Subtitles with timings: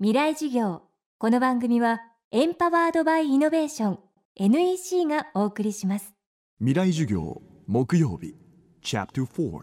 [0.00, 0.82] 未来事業。
[1.18, 2.00] この番組は
[2.32, 3.98] エンパワードバイイノベーション
[4.34, 6.12] NEC がお送りします。
[6.58, 8.34] 未来授業木曜日
[8.82, 9.60] チャプター4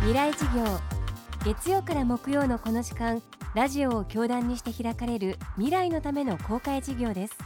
[0.00, 0.64] 未来事業。
[1.44, 3.20] 月曜から木曜のこの時間
[3.54, 7.36] ラジオを教壇にして開かれる未来のための公開事業です。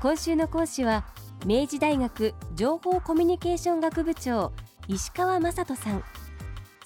[0.00, 1.04] 今週の講師は
[1.44, 4.54] 明治大学情報コミュニケーション学部長
[4.88, 6.02] 石川雅人さん。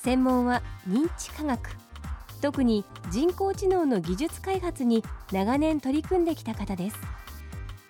[0.01, 1.80] 専門は認知科学
[2.41, 6.97] 特に人工知能の技術開発に長年取り組んできた方です。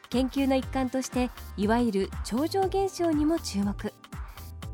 [0.08, 3.92] 研究の一環としていわゆる超常現象にも注目。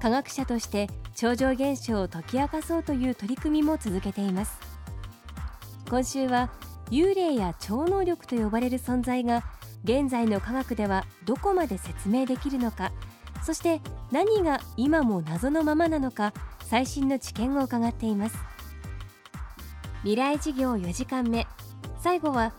[0.00, 4.58] 科学者として超常現象を解き明かそうという取り組みも続けています。
[5.88, 6.50] 今週は
[6.90, 9.44] 幽霊や超能力と呼ばれる存在が
[9.84, 12.90] 現在の科学ではどこまで説明できるのか
[13.44, 16.32] そして何が今も謎のままなのか
[16.64, 18.55] 最新の知見を伺っています。
[20.06, 21.48] 未来事業4時間目。
[21.98, 22.52] 最後は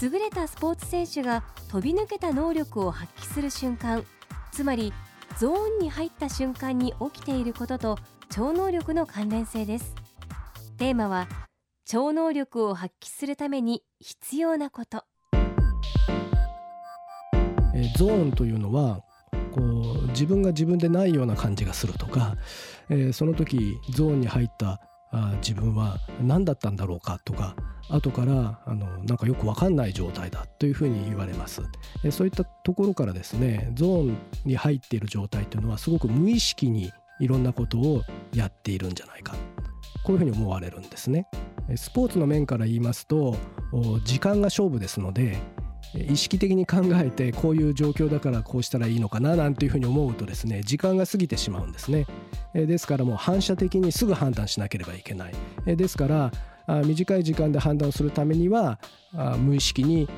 [0.00, 4.06] 優れたスポーツ選手が飛び抜けた能力を発揮する瞬間。
[4.52, 4.90] つまり
[5.38, 7.98] ゾーンに入った瞬間に起きていることと
[8.30, 9.94] 超能力の関連性です。
[10.78, 11.28] テーマは
[11.84, 15.04] 超能力を発揮するために必要なこと。
[17.74, 19.02] えゾーンというのは
[19.52, 22.38] こう自分が自分でないような感じがするとか、
[22.88, 24.80] えー、その時ゾーンに入った
[25.14, 27.54] あ自分は何だったんだろうかとか
[27.88, 31.62] 後からあのなんかよく分かんない状態だというふうに言われます。
[32.02, 36.90] えそういったところからですねゾーンに入っている状態というのはすごく無意識に
[37.20, 39.36] いろんなことをやっているんじゃないか。
[40.02, 41.26] こういうふうに思われるんですね。
[41.76, 43.36] スポーツの面から言いますと
[44.04, 45.38] 時間が勝負ですので
[45.94, 52.06] 意識的に考えてこういう状況だからこうしたらいいのかななんていうふうに思うとですね時間が過ぎてしまうんですね。
[52.52, 55.34] ですからもう反射的にすぐ判断しなければいけない。
[55.76, 56.32] ですから
[56.84, 58.78] 短い時間で判断するためには
[59.38, 60.08] 無意識に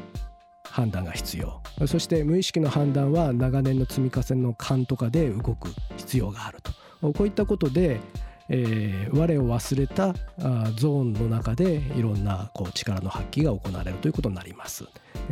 [0.62, 1.60] 判断が必要。
[1.86, 6.72] そして無意識の判断は長年の積み重ねの勘とかで動く必要があると。
[7.12, 8.00] こういったことで
[8.48, 10.08] えー、我を忘れた
[10.40, 14.84] あゾーンの中でいろんなこう力の発揮が行われるということになります。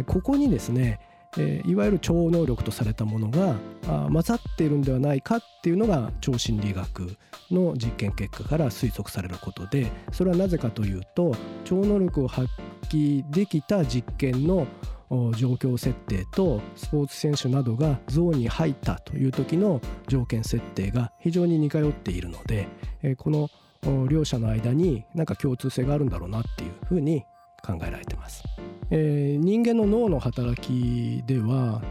[0.06, 0.98] ここにですね、
[1.36, 3.56] えー、いわゆる超能力とされたものが
[3.88, 7.16] あ混ざっているんではないかっていうのが超心理学
[7.50, 12.48] の実験結果から推測されることでそれはなぜかというと超能力を発
[12.88, 14.66] 揮できた実験の
[15.36, 22.68] 状況設定とスポーツ選手などがゾーンに入ったという時の条件設定が非常に似通っているので
[23.18, 23.48] この
[24.08, 27.22] 両者の間に何か共通性があるんだろうなっていうふうに
[27.64, 28.44] 考えられてます。
[28.96, 31.82] えー、人間の脳の働きでは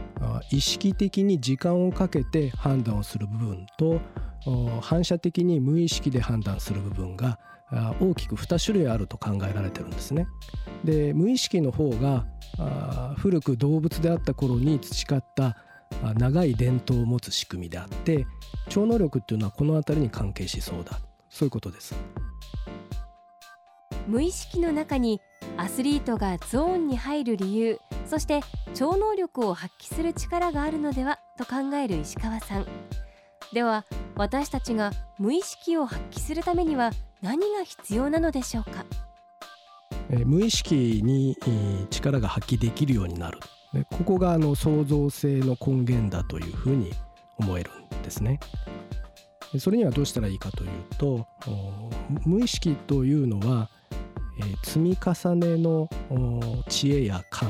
[0.52, 4.00] 意識的に時間をかけて判断をする部分と
[4.80, 7.40] 反射的に無意識で判断する部分が
[8.00, 10.28] 大きく2種類あると考えられてるんですね。
[10.86, 12.26] で無意識の方が
[13.18, 15.58] 古く動物であった頃に培った
[16.16, 18.26] 長い伝統を持つ仕組みであって
[18.70, 21.96] 超能力っていうのはこの辺りに関係しそうだそういうことです。
[24.08, 25.22] 無意識の中に
[25.58, 28.42] アスリートがゾーンに入る理由そして
[28.74, 32.66] 超能力を発揮する力があるのではと考える石川さん。
[33.54, 38.86] では私たちが無意識を発揮するためには何が必要なのでしょうか？
[40.26, 41.38] 無意識に
[41.90, 43.40] 力が発揮できるようになる。
[43.92, 46.92] ここがあの創造性の根源だというふうに
[47.38, 48.40] 思えるんですね。
[49.60, 51.28] それにはどうしたらいいかというと
[52.26, 53.70] 無意識というのは
[54.40, 55.90] え積み重ねの
[56.68, 57.50] 知恵や感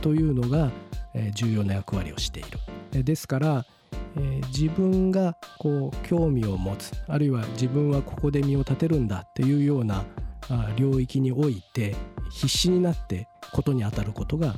[0.00, 0.70] というのが
[1.14, 2.58] え重要な役割をしている。
[2.92, 3.66] えですから
[4.16, 10.04] え自分がこう興味を持つあるいは自分はここで身を立てるんだっていうような
[10.48, 11.96] あ領域において
[12.30, 14.54] 必死になってことに当たることが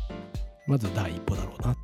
[0.67, 1.77] まず第一歩だろうな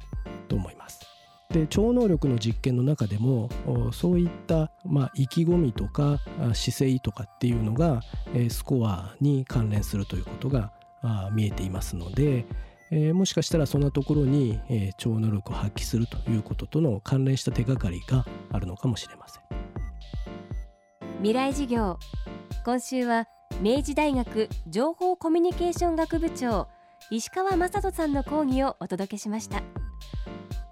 [0.48, 1.11] と思います。
[1.52, 3.50] で超能力の実験の中でも
[3.92, 6.18] そういった、まあ、意気込みとか
[6.54, 8.00] 姿勢とかっていうのが
[8.48, 10.72] スコアに関連するということが
[11.32, 12.46] 見えていますので、
[12.90, 19.42] えもしかしたらそんなところに、え超能力を発揮するということとの関連した手がかりがあるのかもしれません。
[21.18, 21.98] 未来事業。
[22.64, 23.26] 今週は
[23.60, 26.68] 明治大学情報コミュニケーション学部長
[27.10, 29.81] 石川雅人さんの講義をお届けしました。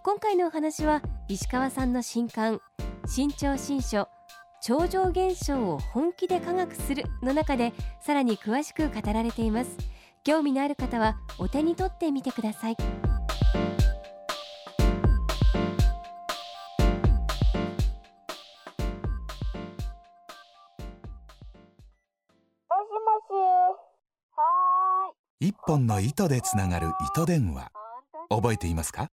[0.02, 2.60] 今回のお話は石川さんの新刊
[3.06, 4.08] 新潮新書
[4.62, 9.76] 超常現象を本気で科学するの中でさらに詳しく語られています。
[10.24, 12.76] 興味のある方はお手に取ってみてください。
[25.40, 27.70] 一本の糸でつながる糸電話。
[28.30, 29.10] 覚えていますか？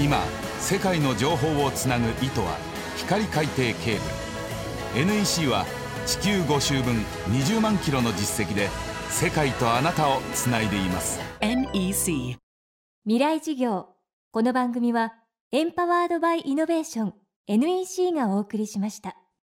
[0.00, 0.18] 今
[0.58, 2.56] 世界の情報をつなぐ糸は
[2.96, 3.74] 光海底ケー
[4.94, 5.06] ブル。
[5.06, 5.64] NEC は
[6.06, 6.96] 地球5周分
[7.28, 8.68] 20万キロの実績で
[9.08, 11.20] 世界とあなたをつないでいます。
[11.40, 12.36] NEC
[13.04, 13.88] 未来事業。
[14.32, 15.14] この番組は
[15.52, 17.14] エンパワードバイイノベーション
[17.46, 19.16] NEC がお送りしました